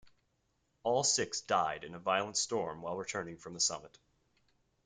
All 0.81 1.03
six 1.03 1.41
died 1.41 1.83
in 1.83 1.93
a 1.93 1.99
violent 1.99 2.35
storm 2.35 2.81
while 2.81 2.97
returning 2.97 3.37
from 3.37 3.53
the 3.53 3.59
summit. 3.59 3.99